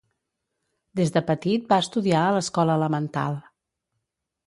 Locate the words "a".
2.31-2.35